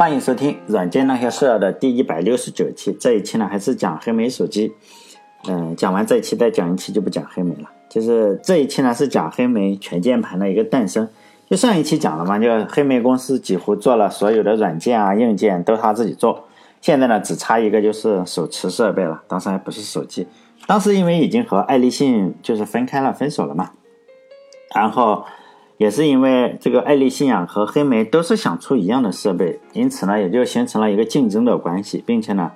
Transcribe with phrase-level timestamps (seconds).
[0.00, 2.90] 欢迎收听《软件那些事儿》的第一百六十九期。
[2.98, 4.72] 这一期呢，还是讲黑莓手机。
[5.46, 7.68] 嗯，讲完这一期再讲一期就不讲黑莓了。
[7.86, 11.06] 就是这一期呢，是讲黑莓全键盘的一个诞生。
[11.50, 16.44] 就上一期讲了嘛，就黑莓公司几乎做了所有的软件啊、硬件都他自己做。
[16.80, 19.22] 现在呢，只差一个就是手持设备了。
[19.28, 20.26] 当时还不是手机，
[20.66, 23.72] 当时因为已经和爱立信就是分开了、分手了嘛。
[24.74, 25.26] 然后。
[25.80, 32.52] 也是因为这个爱立信啊和黑莓都是想出一样的设备，因此呢也就形成了一个竞争的关系，并且呢，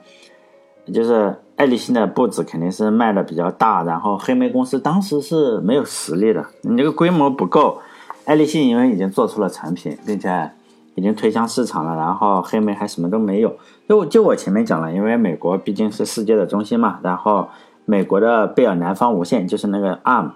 [0.93, 7.79] 就是爱立信的步子肯定是迈的比较大，然后黑莓公司当时是没有实力的，你这个规模不够，
[8.27, 10.51] 爱立信因为已经做出了产品，并且
[10.95, 13.57] 已经推向市场了，然后黑莓还什么都没有。
[13.89, 17.49] 就就我前面讲了，因为美国毕竟是世界的中心嘛，然后
[17.87, 20.33] 美国的贝尔南方无线就是那个 ARM，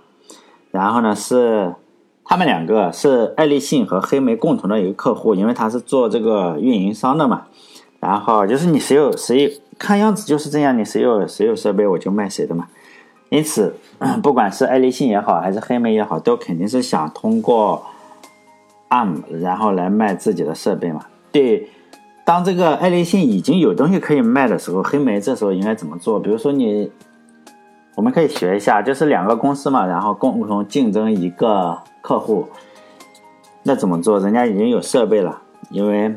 [0.70, 1.74] 然后呢是。
[2.28, 7.44] 他们两个是爱立信和黑莓共同的一个客户，因为他是做这个运营商的嘛。
[8.00, 12.68] 然后就是你谁有谁看样子就是这样，你谁有谁有设备我就卖谁的嘛。
[13.30, 13.74] 因此，
[14.22, 17.82] 不管是爱立信也好，还是黑莓也好，都肯定是想通过
[18.90, 21.00] ARM 然后来卖自己的设备嘛。
[21.32, 21.66] 对，
[22.26, 26.20] 当这个爱立信已经有东西可以卖的时候，黑莓这时候应该怎么做？
[26.20, 26.92] 比如说你。
[27.98, 32.46] 我们可以学一下，就是两个公司嘛，然后共同竞争一个客户，
[33.64, 34.20] 那怎么做？
[34.20, 36.14] 人家已经有设备了，因为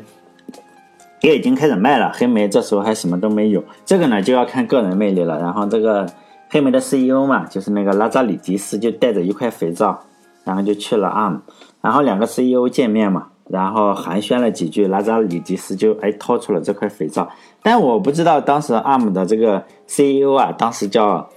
[1.22, 2.12] 也已经开始卖了。
[2.14, 5.40] 黑莓这时候还什么都没有，这个呢就要看个人魅力了。
[5.40, 6.06] 然后这个
[6.50, 9.98] 黑莓的 CEO 嘛，就是那个拉扎里迪斯，就带着一块肥皂，
[10.44, 11.40] 然后就去了 ARM，
[11.80, 17.28] 然后两个 CEO 见面嘛，然后寒暄了几句，拉扎里迪斯就哎掏出了这块肥皂，
[17.60, 21.28] 但我不知道当时 ARM 的这个 CEO 啊，当时叫。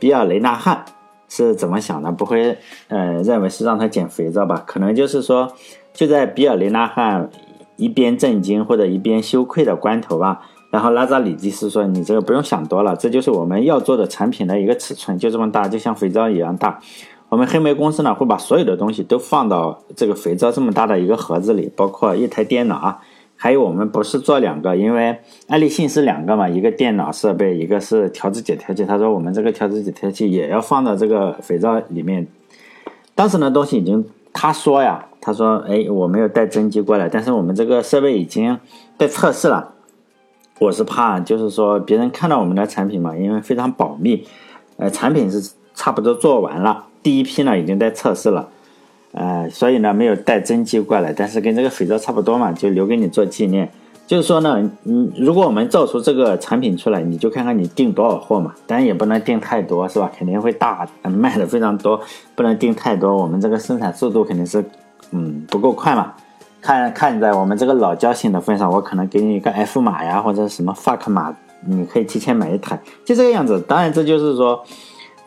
[0.00, 0.84] 比尔雷纳汉
[1.28, 2.10] 是怎么想的？
[2.10, 4.64] 不会，呃，认为是让他捡肥皂吧？
[4.66, 5.52] 可能就是说，
[5.92, 7.30] 就在比尔雷纳汉
[7.76, 10.40] 一边震惊或者一边羞愧的关头吧。
[10.72, 16.80] 然后拉扎里基斯说：“你这个不用想多了，这就是我们要做的产品的一个尺寸，就这么大，就像肥皂一样大。
[17.28, 22.98] 我们黑莓公司呢，会把所有的东西都放到这个肥皂这么大的一个盒子里，包括一台电脑啊。”
[23.42, 25.16] 还有我们不是做两个，因为
[25.48, 28.84] 爱立信是两个嘛，一个电脑设备，一个是调制解调器。
[28.84, 32.26] 他说我们这个调制解调器也要放到这个肥皂里面。
[33.14, 38.58] 当时呢东西已经，他说呀，他说，哎，我没有带真机过来，但是我们这个设备已经
[38.98, 39.72] 在测试了。
[40.58, 44.26] 我是怕就是说别人看到我们的产品嘛，因为非常保密。
[44.76, 48.50] 呃，产品是差不多做完了，第一批呢已经在测试了。
[49.12, 53.68] 呃，所以呢，没有带真机过来，但是跟这个肥皂差不多嘛，就留给你做纪念。
[54.06, 60.10] 就是说呢，嗯，如果我们造出这个产品出来，你就看看你订多少货嘛，当然也不能订太多，是吧？
[60.16, 62.00] 肯定会大卖的非常多，
[62.34, 64.64] 不能订太多，我们这个生产速度肯定是，
[65.10, 66.12] 嗯，不够快嘛。
[66.60, 71.34] 看看在我们这个老交情的份上，我可能给你一个 F 码呀，或者什么 fuck 码，
[71.66, 73.60] 你可以提前买一台，就这个样子。
[73.66, 74.64] 当然，这就是说。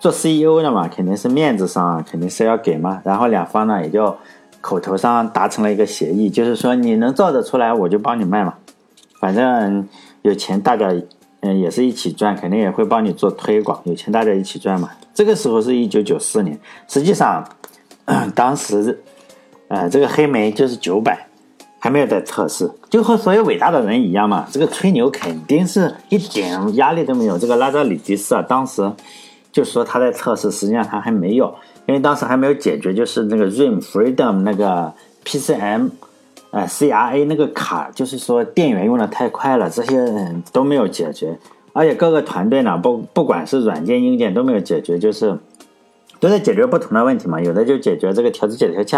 [0.03, 4.13] 做 CEO 的嘛，肯定是面子上肯定是要给嘛，然后两方呢也就
[4.59, 8.55] 口头上达成了一个协议，就是说你能造得出来，我就帮你卖嘛，
[9.17, 9.87] 反正
[10.23, 10.93] 有钱大家
[11.39, 14.89] 嗯也是一起赚，肯定也会帮你做推广，有钱大家一起赚嘛。
[15.13, 16.59] 这个时候是一九九四年，
[16.89, 17.47] 实际上
[18.35, 19.01] 当时
[19.69, 21.27] 呃这个黑莓就是九百，
[21.79, 27.39] 还没有在测试，就和所有伟大的人一样嘛，这个吹牛肯定是一点压力都没有。
[27.39, 28.91] 这个拉扎里迪斯啊，当时。
[29.53, 31.53] 就是说他在测试，实际上他还没有，
[31.85, 34.91] 因为当时还没有解决，就是那个 Rim Freedom 那个
[35.23, 35.91] PCM，
[36.49, 41.37] 呃 CRA 那个卡，就是说电源用的太快了，这些都没有解决，
[41.71, 45.37] 而且各个团队呢，不不管是软件硬件都没有解决，就是
[46.19, 48.97] 都在解决不同的问题嘛，有的就解决这个调制解调器，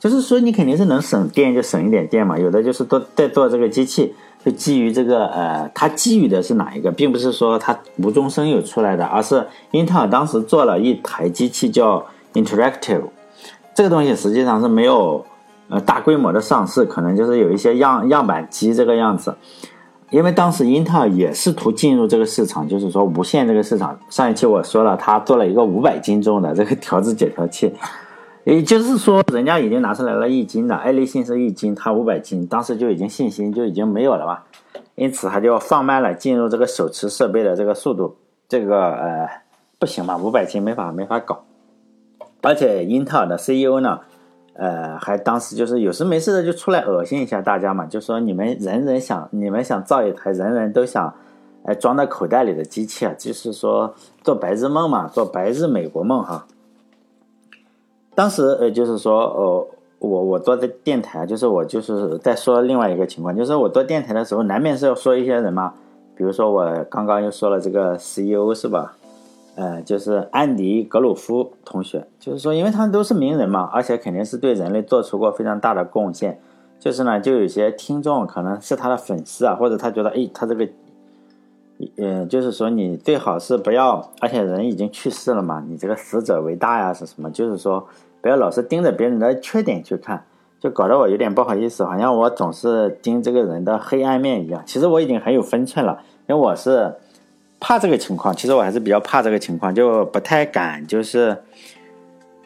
[0.00, 4.12] 就是说你肯定是能省电就省一点电嘛，有的就是都在做这个机器。
[4.44, 12.04] 就基于这个，呃，它基于的是哪一个，并不是说它无中生有出来的，而是英特尔当时做了一台机器叫
[12.34, 13.02] Interactive，
[13.74, 15.24] 这个东西实际上是没有，
[15.68, 19.36] 呃，大规模的上市，可能就是有一些样样板机这个样子。
[20.10, 23.98] 因为当时英特尔也试图进入这个市场，就是说无线这个市场。
[24.10, 27.72] 上一期我说了，他做了一个五百斤重的这个调制解调器。
[28.44, 34.44] 也就是说，人家已经拿出来了一斤的，爱立信是一斤，他五百斤，当时就已经信心就已经没有了吧，
[34.96, 38.16] 因此他就放慢了进入这个手持设备的这个速度，
[38.48, 39.28] 这个呃
[39.78, 41.44] 不行嘛，五百斤没法没法搞，
[42.40, 44.00] 而且英特尔的 CEO 呢，
[44.54, 51.14] 呃还当时就是有事没事的就出来恶心一下大家嘛，就说你们人人想你们想造一台人人都想
[51.64, 53.94] 哎装在口袋里的机器啊，就是说
[54.24, 56.44] 做白日梦嘛，做白日美国梦哈。
[58.14, 59.66] 当时呃，就是说，呃，
[59.98, 65.74] 我我做的电台，就是我就是在说另外一个情况，就是我做电台的时候，难免是要说一些人嘛。
[66.14, 68.96] 比如说我刚刚又说了这个 CEO 是吧？
[69.54, 76.40] 呃，就是安迪格鲁夫同学，就是说，因为他们都是名人嘛，而且肯定是对人类做出过非常大的贡献。
[76.78, 80.66] 就是呢，就有些听众可能是他的粉丝啊，或者他觉得，哎，他这个，
[81.96, 87.30] 嗯，就是说你最好是不要，而且人已经去世了嘛，你这个死者为大呀，是什么？
[87.30, 87.88] 就是说。
[88.22, 90.24] 不要老是盯着别人的缺点去看，
[90.60, 94.62] 就搞得我有点不好意思，好像我总是盯这个人的黑暗面一样。
[94.64, 96.94] 其实我已经很有分寸了，因为我是
[97.58, 98.32] 怕这个情况。
[98.32, 101.36] 其实我还是比较怕这个情况，就不太敢，就是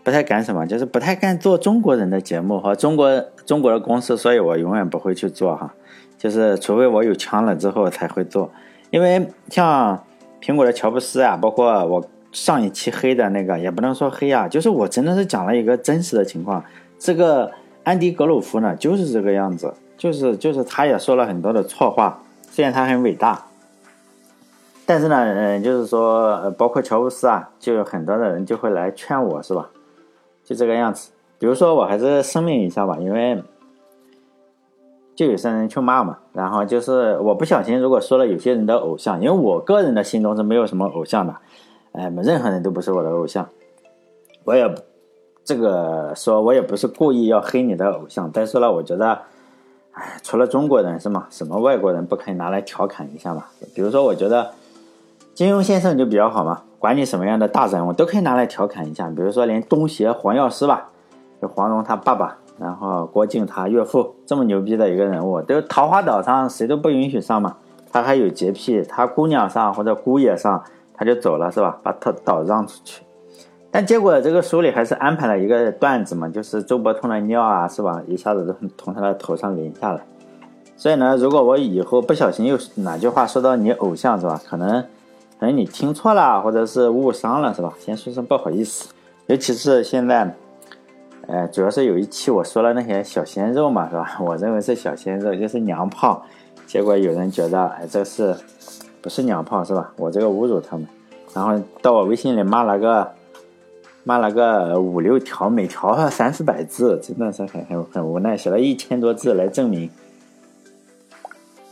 [0.03, 5.75] 不太敢什么，就是不太敢做中国人的节目和中国中国的公司，所以我永远不会去做哈。
[6.17, 8.50] 就是除非我有枪了之后才会做，
[8.91, 10.05] 因为像
[10.41, 12.05] 苹果的乔布斯啊，包括我。
[12.33, 16.62] 上一期黑的那个也不能说黑啊，就是我真的是讲了一个真实的情况。
[16.99, 17.50] 这个
[17.83, 22.21] 安迪格鲁夫呢，就是这个样子，就是就是他也说了很多的错话。
[22.50, 23.47] 虽然他很伟大，
[24.85, 29.71] 但是呢，嗯，就是说，包括乔布斯啊，就有很多的人就会来劝我，是吧？
[30.44, 31.12] 就这个样子。
[31.39, 33.43] 比如说，我还是声明一下吧，因为
[35.17, 36.19] 就有些人去骂嘛。
[36.33, 41.35] 然后就是我不小心如果说了有些人的偶像，因为我个人的心中是没有什么偶像的。
[41.93, 43.49] 哎，任何人都不是我的偶像，
[44.45, 44.75] 我也
[45.43, 48.31] 这个说，我也不是故意要黑你的偶像。
[48.31, 49.19] 但是呢，我觉得，
[49.93, 51.27] 哎，除了中国人是吗？
[51.31, 53.45] 什么外国人不可以拿来调侃一下嘛？
[53.75, 54.51] 比如说，我觉得
[55.33, 59.09] 金庸先生就比较好嘛，管你什么样的大人物都可以拿来调侃一下。
[59.09, 60.91] 比如说，连东邪黄药师吧，
[61.41, 67.56] 就黄蓉他爸爸，然后郭靖他岳父，这么牛逼的一个人物，都桃花岛上谁都不允许上嘛。
[67.93, 70.62] 他还有洁癖，他姑娘上或者姑爷上。
[70.99, 71.79] 他就走了是吧？
[71.82, 73.03] 把他岛让出去，
[73.70, 78.00] 但结果这个书里还是安排了一个段子嘛，就是周伯通的尿啊是吧？
[78.06, 80.00] 一下子都从他的头上淋下来。
[80.75, 84.41] 所以呢，如果我以后不小心又哪句话说到你偶像是吧？
[84.49, 84.81] 可能
[85.38, 87.75] 可能你听错了，或者是误伤了是吧？
[87.79, 88.88] 先说声不好意思。
[89.26, 90.35] 尤其是现在，
[91.26, 94.19] 呃，主要是有一期我说了那些小鲜肉嘛是吧？
[94.23, 96.25] 我认为是小鲜肉，就是娘炮，
[96.67, 98.34] 结果有人觉得哎这是。
[99.02, 99.93] 不是娘炮是吧？
[99.99, 100.84] 我这个侮辱他们，
[101.32, 103.12] 然后到我微信里骂了个
[104.02, 109.88] 骂了个五六条，每条三四百字，真的是很很很无奈，写了一千多字来证明。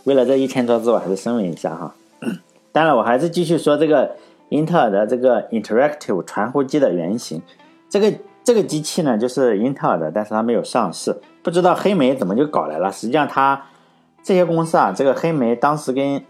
[0.04, 1.96] 为了这一千多字，我还是声明一下哈。
[2.70, 4.14] 当然，我还是继续说这个
[4.50, 7.42] 英特尔的这个 Interactive 传呼机的原型。
[7.90, 8.12] 这个
[8.44, 12.92] 这个机器呢，就是英特尔的，但是它没有上市，不知道黑莓怎么就搞来了。
[12.92, 13.60] 实际上，它
[14.22, 16.22] 这些公司啊，这个黑莓当时跟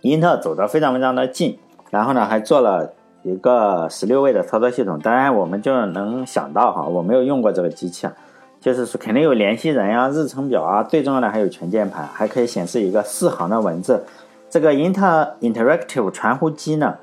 [0.00, 1.56] 英特尔走得非常非常的近，
[1.90, 2.92] 然后呢，还做了
[3.22, 4.98] 一个十六位的操作系统。
[4.98, 8.12] 当然，我们就能想到哈，我没有用过这个机器啊，
[8.60, 14.04] 就是说肯定有联系人呀、日程表啊，最重要的还有全键盘，还可以显示一个四行的文字。
[14.48, 16.96] 这个英特尔 Interactive 传呼机呢，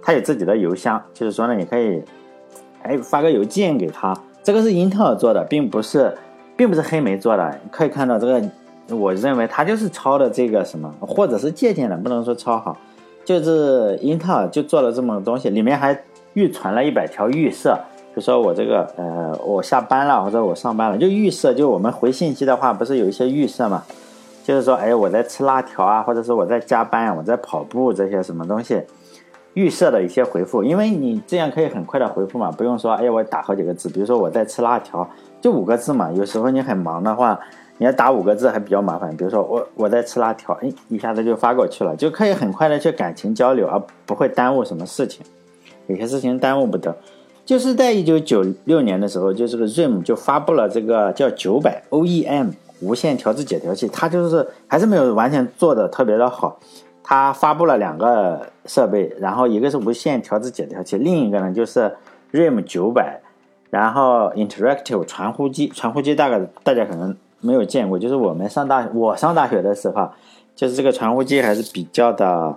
[0.00, 2.02] 它有自己的邮箱，就是说呢，你可以
[2.84, 4.16] 哎发个邮件给他。
[4.42, 6.16] 这个是英特尔做的，并不是，
[6.56, 7.58] 并不是黑莓做的。
[7.70, 8.42] 可以看到这个。
[8.90, 12.76] 我认为他就是抄的这个什么，或者是借鉴的，不能说抄好，
[13.24, 15.98] 就是英特尔就做了这么个东西，里面还
[16.34, 17.78] 预传了一百条预设，
[18.14, 23.82] 就说我这个呃我下班了或者我上班了，就预设，就我们回信息的话，不是有一些预设嘛，
[24.44, 28.82] 就是说哎我在吃辣条啊，或者是我在加班，我在跑步这些什么东西，
[29.54, 35.08] 预设的一些回复，因为你这样可以很快的回复嘛，不用说哎我打好几个字，比如说我在吃辣条，
[35.40, 37.40] 就五个字嘛，有时候你很忙的话。
[37.76, 45.26] 你要打五个字还比较麻烦，比如说我我在吃辣条，哎，一下子就发过去了，就可以很快的去感情交流，而不会耽误什么事情。
[45.88, 46.96] 有些事情耽误不得。
[47.44, 56.56] 就是在一九九六年的时候，就这个 RIM 就发布了这个叫九百 OEM 无线调制解调器，它就是还是没有完全做的特别的好。
[57.04, 61.94] 它发布了两个设备，然后一个是无线调制解调器，另一个呢就是
[62.32, 63.20] RIM 九百，
[63.70, 67.16] 然后 Interactive 传呼机，传呼机大概大家可能。
[67.40, 70.08] 没有见过，就是我们上大我上大学的时候，
[70.54, 72.56] 就是这个传呼机还是比较的，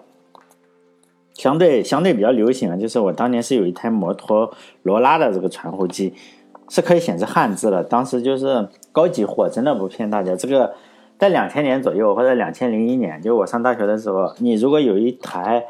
[1.33, 2.77] 相对相对比较流行啊。
[2.77, 4.49] 就是我当年是有一台摩托
[4.83, 6.13] 罗拉的这个传呼机，
[6.69, 7.83] 是可以显示汉字的。
[7.83, 10.33] 当时就是高级货，真的不骗大家。
[10.37, 10.73] 这个
[11.17, 15.65] 在两千年左右或者两千零一年，就我上大学的时候，你如果有一台，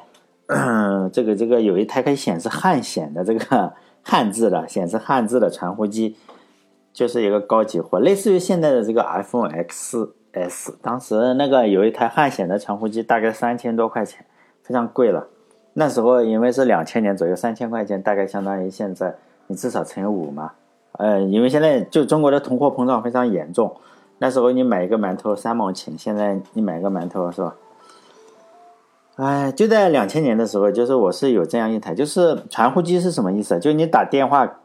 [1.11, 6.15] 这个这个有一台可以显示汉显的这个汉字的显示汉字的传呼机。
[6.93, 14.25] 就是一个高级货，类似于现在的这个 iPhone XS，当时那个有一台汉显的传呼机，大概三千多块钱，
[14.63, 15.27] 非常贵了。
[15.73, 19.13] 那时候因为是两千年左右，三千块钱大概相当于现在
[19.45, 20.53] 你至少乘以五嘛，
[20.93, 23.75] 呃，因为现在就中国的通货膨胀非常严重，
[24.19, 27.55] 那时候你买一个馒头三毛钱，现在你买个馒头是吧？
[29.17, 33.59] 哎，就在两千年的时候，就是我是有这样一台，就是传呼机是什么意思？
[33.59, 34.59] 就你打电话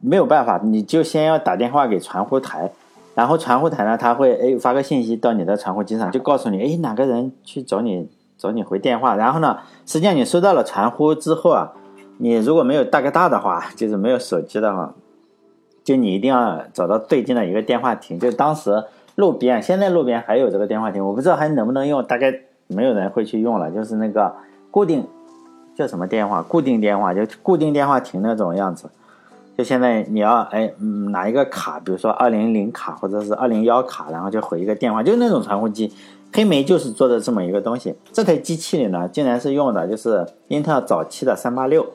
[0.00, 2.72] 没有办法，你就先要打电话给传呼台，
[3.14, 11.72] 然后传呼台呢，他会哎发个信息到你的传呼机上，就告诉你哎哪个人去找你找你回电话，然后呢，实际上你收到了传呼之后啊，
[12.18, 14.92] 你如果没有大哥大的话，就是没有手机的话，
[15.84, 18.82] 就你一定要找到最近的一个电话亭，就当时
[19.14, 22.34] 路边，现在路边还有这个电话亭，我不知道还能不能用，大概。
[22.66, 24.34] 没有人会去用了，就是那个
[24.70, 25.06] 固定
[25.76, 28.88] 叫什么电话，固定电话就固定电话亭那种样子。
[29.56, 30.72] 就现在你要哎
[31.12, 35.92] 拿一个卡，比如说二零零卡或者是二零幺卡，然后就回一个电话，就那种传呼机。
[36.32, 37.94] 黑莓就是做的这么一个东西。
[38.14, 41.86] 这台机器里呢，竟然是用的就是英特尔早期的三八六，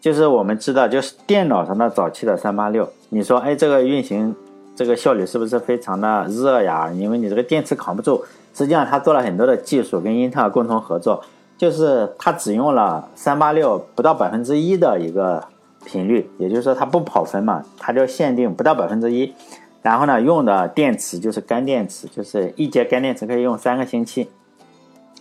[0.00, 2.88] 就是我们知道就是电脑上的早期的三八六。
[3.10, 4.34] 你说哎这个运行
[4.76, 6.90] 这个效率是不是非常的热呀？
[6.92, 8.24] 因为你这个电池扛不住。
[8.54, 11.22] 实际上，他做了很多的技术，跟英特尔共同合作，
[11.56, 15.44] 就是他只用了三八六不到百分之一的一个
[15.84, 19.32] 频率，也就是说，它不跑分嘛，它就限定不到百分之一。
[19.80, 24.28] 然后呢，用的电池就是干电池，就是一节干电池可以用三个星期。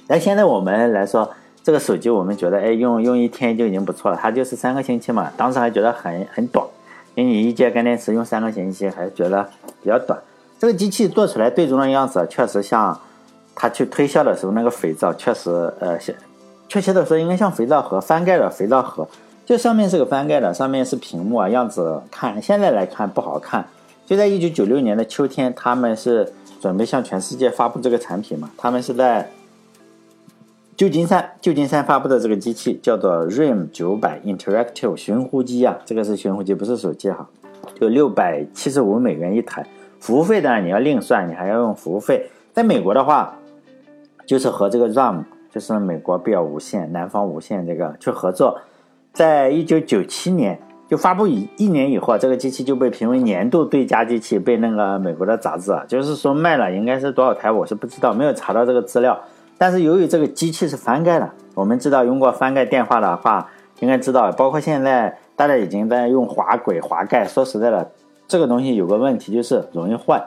[0.08, 1.30] 但现在我们来说，
[1.68, 5.30] 这个手机我们觉得，哎，用用一天就已经不错了，它就是三个星期嘛。
[5.36, 6.66] 当时还觉得很很短，
[7.14, 9.46] 因为你一节干电池用三个星期，还觉得
[9.84, 10.18] 比较短。
[10.58, 12.98] 这个机器做出来最终的样子，确实像。
[13.54, 16.16] 他去推销的时候，那个肥皂确实，呃，像
[16.70, 19.06] 确切的说，应该像肥皂盒翻盖的肥皂盒，
[19.46, 23.66] 就上面是个翻盖的，上面是屏幕啊，样子看现在来看不好看。
[24.06, 26.32] 就在一九九六年的秋天，他们是
[26.62, 28.52] 准备向全世界发布这个产品嘛？
[28.56, 29.28] 他们是在
[30.78, 37.28] 旧金山，旧金山发布的这个机器叫做 RAM 九百 Interactive 寻呼机啊，这个是寻呼机，不是手机哈，
[37.78, 39.68] 就六百七十五美元一台，
[40.00, 42.30] 服务费当然你要另算，你还要用服务费。
[42.54, 43.34] 在美国的话。
[44.28, 48.60] 就是和这个 RAM，就是美国比尔无线、南方无线这个去合作，
[49.14, 59.18] 在一九九七年就发布一一年以后，这个机器就被评为年度最佳机器，被那个美国的杂志啊，就是说卖了应该是多少台，我是不知道，没有查到这个资料。
[59.58, 63.50] 但是由于这个机器是翻盖的，我们知道用过翻盖电话的话，
[63.80, 67.26] 应该知道，包括现在大家已经在用滑轨滑盖。
[67.26, 67.92] 说实在的，
[68.28, 70.24] 这个东西有个问题就是容易坏。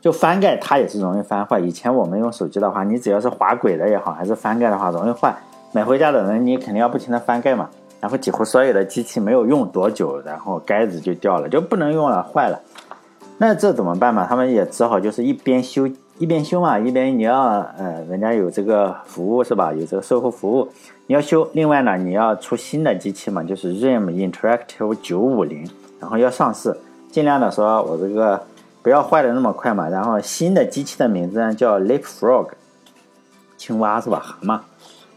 [0.00, 1.60] 就翻盖它也是容易翻坏。
[1.60, 5.34] 以前我们用手机的话，你只要是滑轨的也好，还是翻盖的话，容易坏。
[5.72, 7.70] 买回家的人你肯定要不停的翻盖嘛。
[8.00, 12.60] 然后几乎所有的机器没有用多久，然后盖子就掉了，就不能用了，坏了。
[13.38, 14.26] 那这怎么办嘛？
[14.28, 17.40] 他们也只好就是一边修一边修嘛，一边你要
[17.76, 19.72] 呃，人家有这个服务是吧？
[19.72, 20.68] 有这个售后服务，
[21.06, 21.48] 你要修。
[21.52, 25.68] 另外呢，你要出新的机器嘛，就是 RIM Interactive 九五零，
[26.00, 26.76] 然后要上市，
[27.10, 28.42] 尽量的说我这个。
[28.84, 29.88] 不要坏的那么快嘛。
[29.88, 32.48] 然后新的机器的名字呢叫 Leapfrog，
[33.56, 34.18] 青蛙是吧？
[34.18, 34.58] 蛤蟆。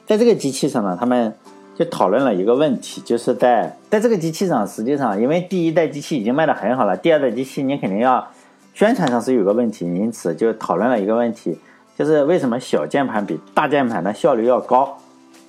[0.05, 1.33] 在这个机器上呢，他们
[1.73, 8.27] 就讨论了一个问题，就是在在这个机器上，实际上因为第一代机器已经卖的很好了，第二代机器你肯定要
[8.75, 11.57] 宣传上是有个问题，因此就讨论了一个问题，
[11.97, 14.95] 就是为什么小键盘比大键盘的效率要高？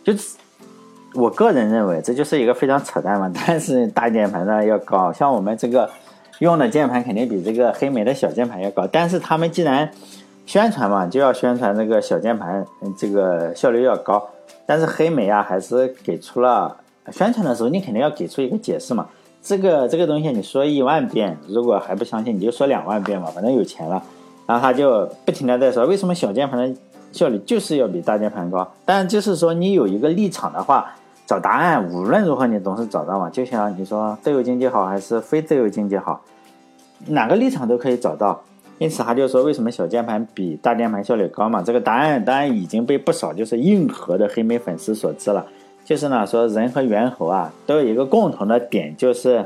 [0.02, 0.36] 就是
[1.12, 3.30] 我个人认为这就是一个非常扯淡嘛。
[3.34, 5.90] 但是大键盘呢要高，像我们这个。
[6.40, 9.90] 用的键盘肯定比这个黑莓的小键盘要高，但是他们既然
[10.44, 12.62] 宣传嘛，就要宣传这个小键盘，
[12.98, 14.22] 这个效率要高。
[14.66, 16.76] 但是黑莓啊，还是给出了
[17.10, 19.06] 宣传的时候，你肯定要给出一个解释嘛。
[19.46, 24.02] 这个这个东西你说一万遍，如果还不相信，你就说两万遍嘛，反正有钱了。
[24.44, 26.80] 然后他就不停的在说，为什么小键盘的
[27.12, 28.68] 效率就是要比大键盘高？
[28.84, 30.92] 但就是说你有一个立场的话。
[31.28, 33.28] 找答案，无论如何你总是找到嘛。
[33.28, 36.20] 就像你说自由经济好还是非自由经济好，
[37.08, 38.40] 哪个立场都可以找到。
[38.78, 41.60] 因此他就说，为什么小键盘比大键盘效率高嘛？
[41.60, 45.44] 这个答案当然已经被不少就是硬核的黑莓粉丝所知了。
[45.86, 49.44] 就是呢，说人和猿猴啊都有一个共同的点，就是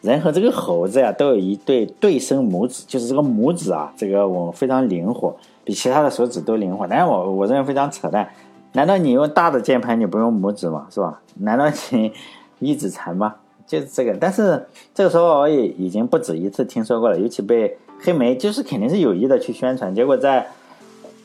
[0.00, 6.86] 人和这个猴子呀都有一对对生拇指，就是这个拇指啊，这个我非常灵活，比其他的手指都灵活。
[6.86, 8.28] 但是我我认为非常扯淡。
[8.74, 10.86] 难道你用大的键盘你不用拇指吗？
[10.88, 11.20] 是吧？
[11.40, 12.12] 难道你
[12.60, 13.34] 一指禅吗？
[13.66, 14.14] 就是这个。
[14.14, 20.46] 但是这个时候我也已经不止一次听说过了，尤其被黑莓就是肯定是有意的去宣传，结果在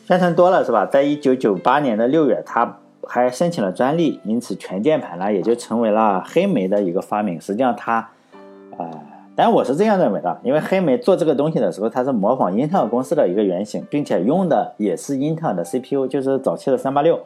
[0.08, 0.88] 宣传多了是吧？
[0.88, 7.40] 在一九九八年的六月，他还申请了专利，因此全键盘呢也就成为了黑莓的一个发明。
[7.40, 8.10] 实际上它，
[8.78, 8.90] 呃，
[9.36, 17.20] 但我是这样认为的，因为黑莓做这个东西的时候，它是模仿英特尔公司的一个原型，并且用的也是英特尔的 CPU，就是早期的三八六。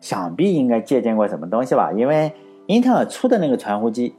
[0.00, 1.92] 想必应该借鉴过什么东西吧？
[1.92, 2.32] 因为
[2.66, 4.14] 英特尔出的那个传呼机，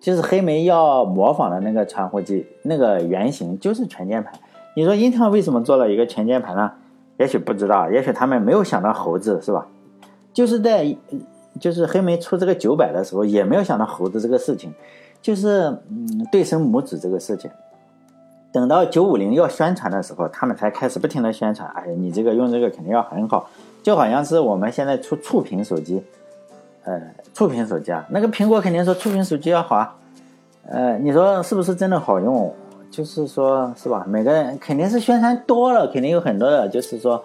[0.00, 4.32] 就是黑莓要模仿的那个传呼机那个原型就是全键盘。
[4.76, 6.70] 你说英特尔为什么做了一个全键盘呢？
[7.18, 9.66] 也许不知道，也许他们没有想到猴子是吧？
[10.36, 10.94] 就是在
[11.58, 14.70] 就是黑莓出这个九百的时候，也没有想到猴子这个事情，
[15.22, 17.50] 就是嗯对生拇指这个事情。
[18.52, 21.66] 等到九五零要宣传的时候，他们才开始不停的宣传。
[21.70, 23.48] 哎，你这个用这个肯定要很好，
[23.82, 26.02] 就好像是我们现在出触屏手机，
[26.84, 27.00] 呃，
[27.32, 29.96] 触屏手机啊，那个苹果肯定说触屏手机要好啊，
[30.68, 32.54] 呃，你说是不是真的好用？
[32.90, 34.04] 就是说，是吧？
[34.06, 37.24] 每个人肯定是宣传多了，肯定有很多的，就是说，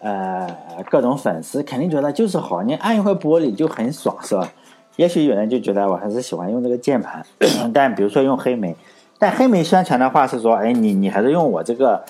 [0.00, 0.48] 呃，
[0.90, 4.48] 各种粉丝肯定觉得就是好，你按一块玻璃就很爽，是吧？
[4.96, 7.24] 也许有人就觉得我还是喜欢用这个键盘，
[7.72, 8.76] 但比如说用黑莓，
[9.18, 12.04] 但黑莓宣传的话是说，哎，你你还是用我这个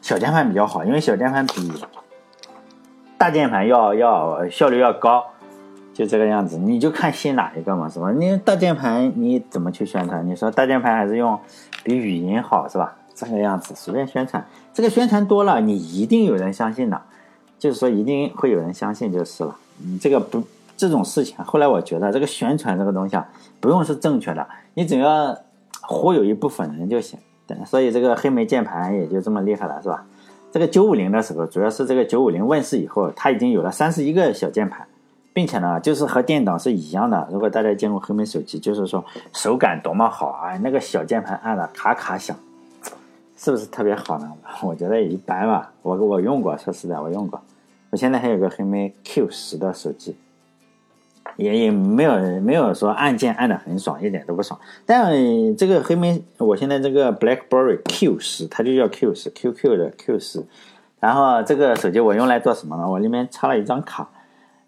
[0.00, 1.72] 小键盘比较好，因为小键盘比
[3.18, 5.24] 大键盘要要效率要高。
[5.92, 8.10] 就这个样子，你就看信哪一个嘛，是吧？
[8.12, 10.26] 你大键盘你怎么去宣传？
[10.26, 11.38] 你说大键盘还是用
[11.82, 12.96] 比语音好，是吧？
[13.14, 14.42] 这个样子随便宣传，
[14.72, 17.02] 这个宣传多了，你一定有人相信的，
[17.60, 19.56] 就是说一定会有人相信就是了。
[19.78, 20.42] 你这个不
[20.76, 23.28] 这种事情，后来我觉得这个宣传这个东西啊，
[23.60, 25.36] 不用是正确的，你只要
[25.82, 27.16] 忽悠一部分人就行。
[27.46, 30.04] 对，所以这个黑莓键盘也就这么厉害了，是吧？
[30.50, 34.84] 这个九五零的时候，主要是这个九五零问世以后，它已经有了三十一个小键盘。
[35.32, 37.28] 并且呢，就是和电脑是一样的。
[37.30, 39.02] 如果大家见过黑莓手机，就是说
[39.32, 40.58] 手感多么好啊！
[40.58, 42.36] 那个小键盘按的咔咔响，
[43.42, 44.30] 是不是特别好呢？
[44.62, 45.72] 我觉得一般吧。
[45.80, 47.40] 我我用过，说实在，我用过。
[47.88, 50.14] 我现在还有个黑莓 Q 十的手机，
[51.36, 54.60] 也也没有没有说按键按的很爽，一点都不爽。
[54.84, 55.10] 但
[55.56, 60.44] 这个黑莓，我现在这个 BlackBerry Q 十，它就叫 Q 十，QQ 的 Q 十。
[61.00, 62.86] 然后这个手机我用来做什么呢？
[62.86, 64.06] 我里面插了一张卡。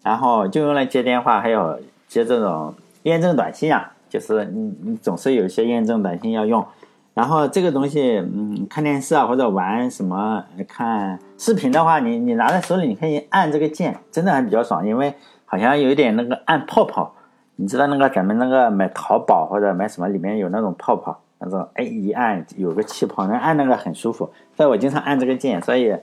[0.01, 6.65] 然后就用来接电话，还有接这种验证短信啊，就是你你总是有一些验证短信要用。
[7.13, 15.13] 然后这个东西，嗯，看电视啊或者玩什么看视频的话，你你拿在手里，你可以按这个键，真的还比较爽，因为
[15.45, 17.13] 好像有一点那个按泡泡。
[17.55, 24.31] 你知道那个咱们那个买淘宝或者买什么里面有那种泡泡，那种哎一按有个气泡，那按那个很舒服。
[24.57, 25.95] 所以我经常按这个键，所以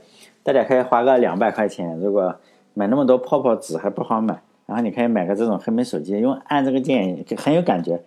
[0.42, 2.36] 大家可以花个两百块钱，如果。
[2.72, 8.00] 买那么多泡泡纸还不好买，然后你可以买个这种黑莓手机，用按这个键就很有感觉，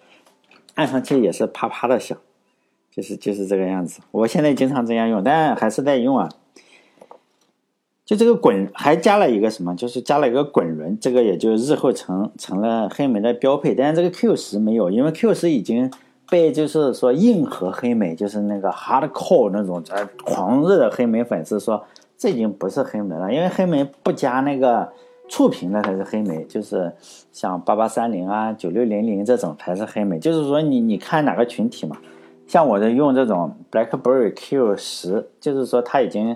[0.76, 2.18] 按上去也是啪啪的响，
[2.96, 4.02] 就是就是这个样子。
[4.12, 6.30] 我现在经常这样用，但还是在用啊。
[8.06, 13.74] 就这个滚还加了一个什么，就是加了一个滚轮，这个也就日后成成了黑莓的标配。
[13.74, 15.92] 但是这个 Q 十没有，因为 Q 十已经
[16.30, 19.84] 被就是说硬核黑莓，就是那个 hardcore 那种
[20.24, 21.84] 狂热的黑莓粉丝说。
[22.16, 24.94] 这已经不是黑莓了，因为黑莓不加那个
[25.28, 26.90] 触屏的才是黑莓，就是
[27.34, 30.18] 像八八三零啊、九六零零这种才是黑莓。
[30.20, 31.98] 就是说你你看哪个群体嘛，
[32.48, 36.36] 像我的用这种 BlackBerry Q 十，就是说它已经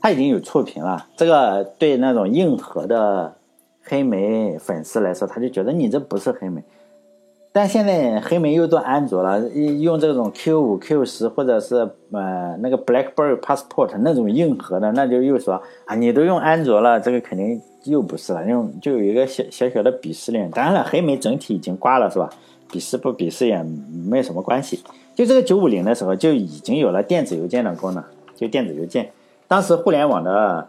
[0.00, 3.36] 它已经有触屏了，这个对那种硬核的
[3.82, 6.62] 黑莓粉丝来说，他就觉得你这不是黑莓。
[7.54, 11.76] 但现在黑莓又做安卓了，用这种 Q 五、Q 十或者是
[12.10, 20.50] 呃那个 BlackBerry Passport 那种硬核的，那就又说啊，你都用安卓了，这个肯定又不是了，用就有一个小小小的鄙视链。
[20.50, 22.30] 当然了，黑莓整体已经挂了，是吧？
[22.72, 24.82] 鄙视不鄙视也没有什么关系。
[25.14, 28.02] 就这个九五零的时候就已经有了电子邮件的功能，
[28.34, 29.12] 就电子邮件。
[29.46, 30.68] 当时互联网的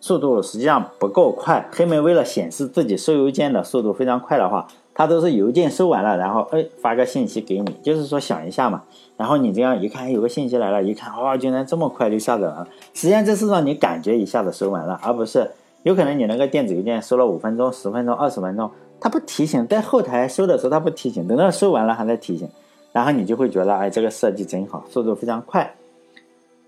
[0.00, 4.66] 速度实际上不够快，黑莓为了显示自己收邮件的速度非常快的话。
[4.96, 8.84] 它都是邮件收完了，然后哎发个信息给你，就是说想一下嘛。
[9.16, 12.68] 然后你这样一看，有个信息来了，一看哇，竟然这么快就下载了。
[12.92, 15.50] 实际上这是让你感觉一下子收完了，而不是
[15.82, 18.70] 有可能你那个电子邮件收了五分钟、十分钟、二十分钟，
[19.04, 22.48] 它不提醒，在后台收的时候它不提醒，等到收完了还在提醒，
[22.90, 25.74] 然后你就会觉得哎这个设计真好，速度非常快。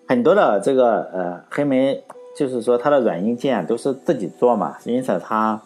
[0.06, 2.04] 很多的这个呃黑莓
[2.36, 5.62] 就是说它的软硬件都是自己做嘛，因此它。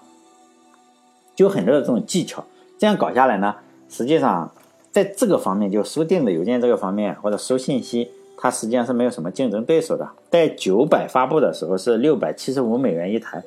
[1.35, 2.45] 就很多的这种技巧，
[2.79, 3.57] 这样搞下来呢，
[3.89, 4.53] 实际上
[4.93, 10.09] 在这个方面，就收电子邮件这个方面或者收信息，它实际上是没有什么竞争对手的。
[10.31, 13.43] 在九百发布的时候是六百七十五美元一台，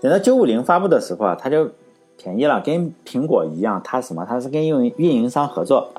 [0.00, 1.68] 等到九五零发布的时候啊，它就
[2.18, 4.24] 便宜了，跟苹果一样，它什么？
[4.28, 5.92] 它是跟运运营商合作，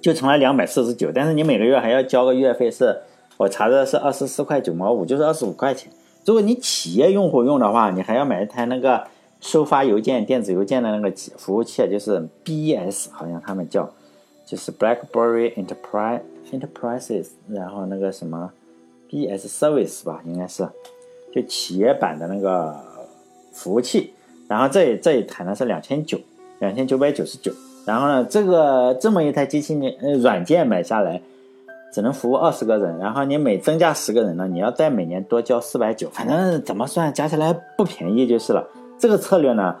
[0.00, 3.00] 就成了两百四十九，但是你每个月还要交个月费，是
[3.36, 5.90] 我查的是二十四块九毛五，就是二十五块钱。
[6.24, 9.04] 如果你企业用户用的话，你还要买一台那个。
[9.40, 13.88] 收发邮件、电子邮件的那个服务器就是 BES，好像他们叫，
[14.44, 18.50] 就是 BlackBerry Enterprise Enterprises，然后那个什么
[19.08, 20.68] B S Service 吧，应该是，
[21.32, 22.74] 就企业版的那个
[23.52, 24.12] 服务器。
[24.48, 26.18] 然后这这一台呢是两千九，
[26.58, 27.52] 两千九百九十九，
[27.84, 31.20] 然后呢，这个这么一台机器，你呃软件买下来
[31.92, 38.66] 只能服务二十个人，然后你每增加十个人呢，你要再每年多交四百九，反正怎么算加起来不便宜就是了。
[38.98, 39.76] 这个策略呢，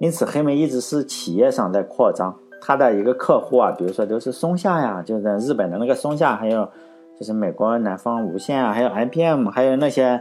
[0.00, 6.68] 因此黑莓一直是企业上在扩张，它的一个客户啊，比如说都是松下呀，就是日本的那个松下，还有
[7.16, 10.20] 就是美国南方无线啊，还有 IBM，还有那些。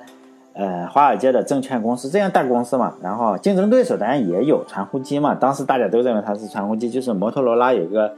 [0.54, 5.34] 呃，华尔街的证券公司这样大公司嘛，然后竞争对手当然也有传呼机嘛。
[5.34, 8.14] 当时大家都认为它是传呼机，就是摩托罗拉有个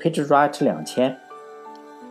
[0.00, 1.16] PageRite 两千。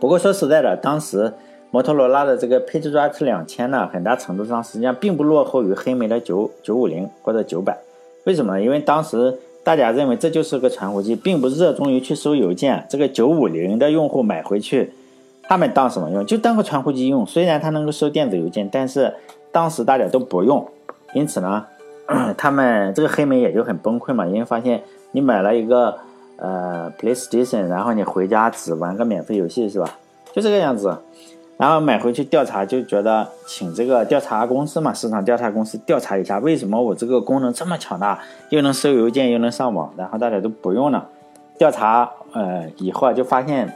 [0.00, 1.32] 不过说实在的，当时
[1.70, 7.76] 摩托罗拉的这个 PageRite 两千呢，很大程度上实际上并不落后于黑莓的九九五零或者九百。
[8.24, 8.62] 为什么呢？
[8.62, 12.86] 因为当时大家认为这就是个传呼机，并不热衷于去收邮件。
[12.88, 14.92] 这个九五零的用户买回去，
[15.42, 16.24] 他们当什么用？
[16.24, 17.26] 就当个传呼机用。
[17.26, 19.12] 虽然它能够收电子邮件，但是
[19.56, 20.68] 当时大家都不用，
[21.14, 21.64] 因此呢，
[22.36, 25.96] 他们这个黑莓也就很崩溃嘛，因为发现你买了一个
[26.36, 29.88] 呃 PlayStation，然后你回家只玩个免费游戏是吧？
[30.34, 30.98] 就这个样子，
[31.56, 41.08] 然后买回去调查，就觉得请这个调查公司嘛，市场调查公司调查一下，为什么我这个功能这么强大，又能收邮件又能上网，然后大家都不用了。
[41.56, 43.72] 调查呃以后啊就发现，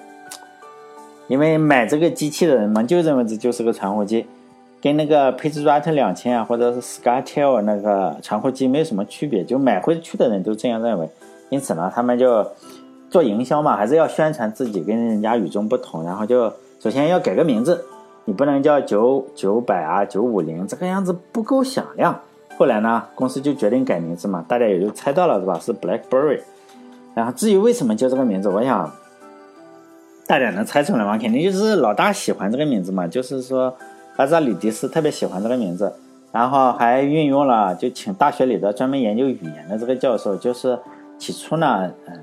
[1.26, 4.26] 因为买这个机器的人嘛，就认为这就是个传呼机。
[4.82, 11.06] 跟那个 PageRite 两千啊，或者是 SkyTel 那个传呼机没有什么区别，就买回去的人都这样认为。
[11.50, 12.46] 因此呢，他们就
[13.10, 16.02] 做营销嘛，还是要宣传自己跟人家与众不同。
[16.04, 17.84] 然后就首先要改个名字，
[18.24, 22.18] 你不能叫九九百啊、九五零，这个样子不够响亮。
[22.56, 25.58] 后来呢，公司就决定改名字嘛，大家也就猜到了是吧？
[25.60, 26.40] 是 BlackBerry。
[27.14, 28.90] 然后至于为什么叫这个名字，我想
[30.26, 31.18] 大家能猜出来吗？
[31.18, 33.76] 肯定就是老大喜欢这个名字嘛，就是说。
[34.20, 35.90] 巴扎里迪斯特别喜欢这个名字，
[36.30, 40.78] 然后还运用了，就请大学里的专门研究语言的这个教授，就是
[41.18, 42.20] 起初呢，嗯，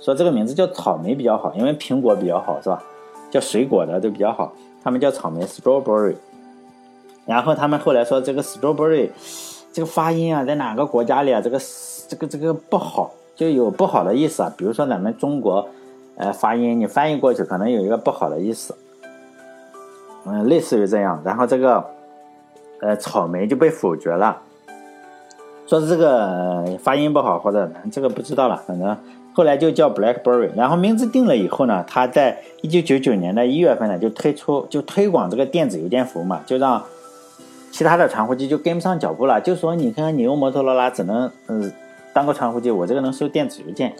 [0.00, 2.82] 说这个名字叫草莓比较好，因为苹果比较好，是吧？
[3.30, 4.50] 叫水果的都比较好，
[4.82, 6.14] 他们叫草莓 （strawberry）。
[7.26, 9.10] 然后他们后来说这个 strawberry
[9.74, 11.60] 这个发音啊，在哪个国家里啊，这个
[12.08, 14.50] 这个这个不好，就有不好的意思啊。
[14.56, 15.68] 比如说咱们中国，
[16.16, 18.74] 呃，发音你翻译过去可能有一个不好的意思。
[20.24, 21.84] 嗯，类似于这样，然后这个，
[22.80, 24.36] 呃，草莓就被否决了，
[25.66, 28.96] 说是这个发音不好或者这个不知道了，反正
[29.32, 30.50] 后来就叫 BlackBerry。
[30.54, 36.82] 然后名字定了以后呢，他在一九九九年的一月份呢就推出就推广这个电子邮件服务嘛，就让
[37.70, 41.72] 其他的传呼机就跟不上脚步了，就说你看看你用摩托罗拉只能嗯
[42.12, 43.94] 当个传呼机，我这个能收电子邮件。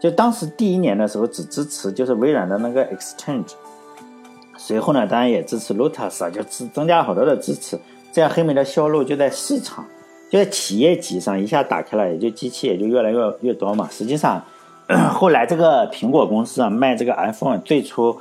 [0.00, 3.52] 就当时第一年的时候只支持就是微软的那个 Exchange。
[4.56, 7.78] 随后呢，当然也支持 Lotus 啊，就增增加了好多的支持，
[8.12, 9.84] 这样黑莓的销路就在市场，
[10.30, 13.88] 就在企业级上一下打开了，也就机器也就越来越越多嘛。
[13.90, 14.42] 实际上，
[15.12, 18.16] 后来这个苹果公司啊卖这个 iPhone，最初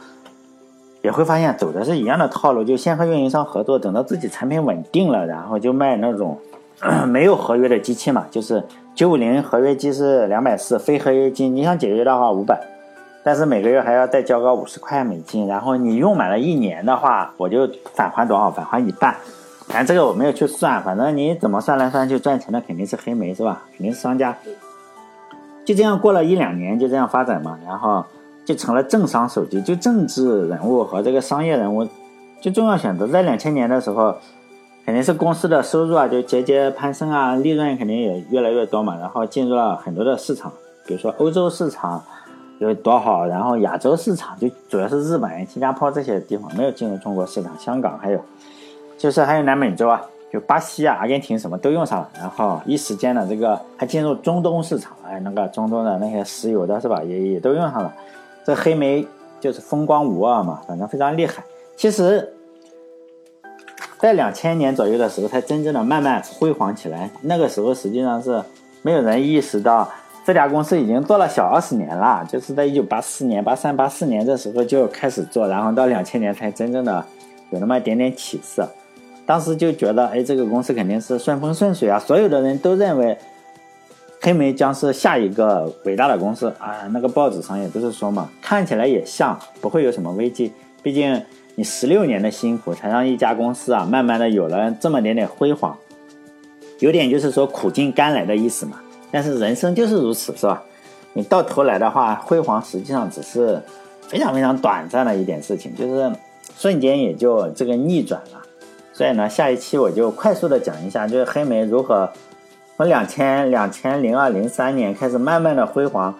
[1.01, 6.37] 也会发现走的是一样的套路，就先和运营商合作，等到自己产品稳定了，然后就卖那种
[7.07, 8.63] 没有合约的机器嘛，就是
[8.95, 12.59] 九五零合约机是两百四，非合约机你想解约的话五百。
[13.23, 18.49] 但是每个月还要再交个五十块美金，然后你用满了一年的话，我就返还多少？
[18.49, 19.15] 返还一半。
[19.67, 23.61] 反正这个我没有去算，反正你怎么算来算去赚钱的肯定是黑莓是吧？
[23.77, 24.35] 肯定是商家。
[25.63, 28.03] 就这样过了一两年，就这样发展嘛，然后
[28.43, 31.87] 就成了政商手机，就政治人物和这个商业人物
[32.41, 33.05] 就重要选择。
[33.05, 34.15] 在两千年的时候，
[34.83, 40.51] 肯定是公司的收入啊就节节攀升啊，利润肯定也越来越多嘛，然后进入了很多的市场，
[40.87, 42.03] 比如说欧洲市场。
[42.67, 43.25] 有多好？
[43.25, 48.23] 然后亚洲市场就主要是日本、新加坡这些地方没有进入中国市场，香港还有，
[48.97, 49.99] 就是还有南美洲啊，
[50.31, 52.09] 就巴西啊、阿根廷什么都用上了。
[52.19, 57.91] 然后一时间呢，这个还进入中东市场，哎，那个中东的那些石油的是吧，也也都用上了。
[58.45, 59.07] 这黑莓
[59.39, 61.43] 就是风光无二嘛，反正非常厉害。
[61.75, 62.31] 其实，
[63.97, 67.09] 在两千年左右的时候才真正的慢慢辉煌起来。
[67.21, 68.43] 那个时候实际上是
[68.83, 69.89] 没有人意识到。
[70.23, 77.03] 这家公司已经做了小二十年了，就是在一九八四年、八三、八四年这时候就开始做，然后到两千年才真正的
[77.49, 78.69] 有那么一点点起色。
[79.25, 83.17] 当时就觉得，哎，这个公司肯定是顺风顺水啊，所有的人都认为
[84.21, 86.87] 黑莓将是下一个伟大的公司啊。
[86.91, 90.51] 那个报纸上也都是说嘛，看起来也像，不会有什么危机。
[90.83, 91.19] 毕竟
[91.55, 95.75] 你十六年的辛苦，才让一家公司啊，慢慢的有了这么点点辉煌，
[96.79, 98.79] 有点就是说苦尽甘来的意思嘛。
[99.11, 100.61] 但是人生就是如此，是吧？
[101.13, 103.61] 你到头来的话，辉煌实际上只是
[104.07, 106.11] 非常非常短暂的一点事情，就是
[106.57, 108.41] 瞬间也就这个逆转了。
[108.93, 112.09] 所以呢，下一期我就快速的讲一下，就是黑莓如何
[112.77, 116.13] 从两千两千零二零三年开始慢慢的辉煌，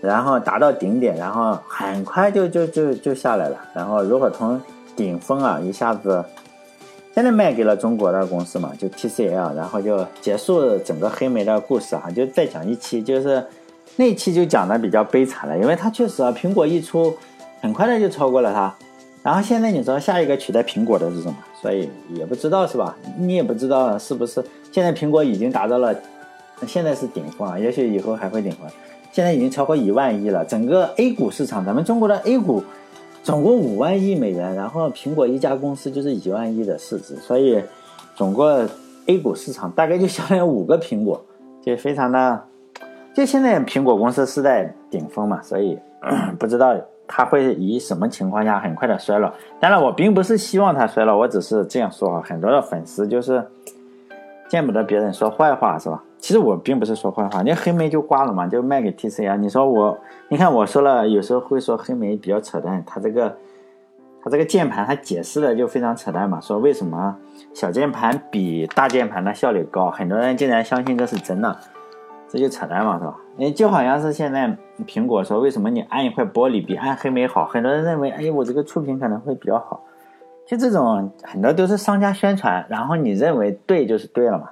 [0.00, 3.56] 然后达到顶点，然后很快就就就就下来了。
[3.74, 4.60] 然后如果从
[4.96, 6.24] 顶峰啊一下子，
[7.14, 13.44] 现在卖给了中国的公司嘛，就 TCL，然后就结束整个黑莓的故事哈，就再讲一期，就是
[13.96, 17.12] 那期就讲的比较悲惨了，因为它确实啊，苹果一出，
[17.60, 18.72] 很快的就超过了它。
[19.20, 21.36] 然后现在你知道下一个取代苹果的是什么？
[21.60, 22.96] 所以也不知道是吧？
[23.18, 25.92] 你也不知道是不是现在苹果已经达到了，
[26.68, 28.62] 现在是顶峰啊，也许以后还会顶峰。
[29.10, 32.62] 现在已经超过一万亿了，整个 A 股市场，咱们中国的 A 股
[33.28, 37.62] 总共五万亿美元，然后苹果一家公司就是一万亿的市值，所以
[38.16, 38.66] 总共
[39.04, 41.22] A 股市场大概就相当于五个苹果，
[41.62, 42.42] 就非常的，
[43.12, 45.78] 就现在苹果公司是在顶峰嘛，所以
[46.38, 46.74] 不知道
[47.06, 49.30] 它会以什么情况下很快的衰落。
[49.60, 53.46] 当然，我并不是希望它衰落，我只是这样说啊，很多的粉丝就是
[54.48, 56.02] 见不得别人说坏话，是吧？
[56.18, 59.36] 其实我并不是说坏话，那黑莓就挂了嘛，就卖给 TCL。
[59.36, 59.98] 你说我，
[60.30, 63.34] 你看我说了，有时候会说黑莓比较扯淡，它这个，
[64.22, 67.16] 它这个键盘它解释的就非常扯淡嘛，说为什么
[67.54, 71.56] 小键盘比大键盘的效率高，很多人竟然相信这是真的，
[72.28, 73.16] 这就扯淡嘛，是吧？
[73.38, 74.54] 哎就好像是现在
[74.86, 79.80] 苹果说为什么你按一块玻璃比按黑莓好，很多人认为，哎，我这个触屏可能会比较好，
[80.46, 84.50] 就这种很多都是商家宣传，然后你认为对就是对了嘛。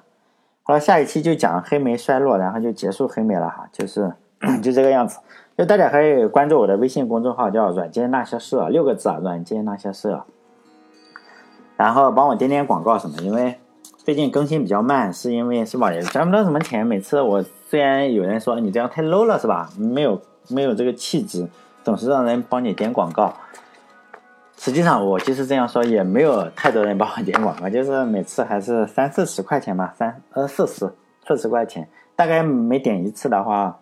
[0.63, 4.11] 好了，下一期就讲黑莓衰落，然后就结束黑莓了哈，就是
[4.63, 5.19] 就这个样子。
[5.57, 10.21] 就大家可以关注我的微信公众号，叫“软件那些事”，六个字啊，“软件那些事”。
[11.77, 13.59] 然后帮我点点广告什么，因为
[13.97, 15.91] 最近更新比较慢，是因为是吧？
[15.93, 16.87] 也赚不到什么钱。
[16.87, 19.71] 每次我虽然有人说你这样太 low 了，是吧？
[19.79, 21.49] 没有没有这个气质，
[21.83, 23.33] 总是让人帮你点广告。
[24.59, 30.93] 实际上，我就是这样说，也没有太多人帮我点广告，就是每次还是三四十块钱吧，三呃四十
[31.27, 33.79] 四十块钱，大概每点一次的话，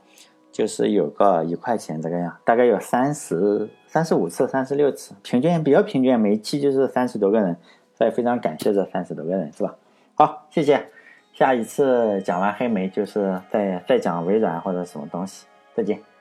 [0.55, 7.57] 就是有个一块钱这个样，大概有三十三十五次、三十六次，平均比较平均，每一期就是三十多个人，
[7.99, 9.75] 所以非常感谢这三十多个人，是吧？
[10.15, 10.87] 好，谢谢，
[11.33, 16.14] 下一次讲完黑莓，就是再再讲微软或者什么东西，再见。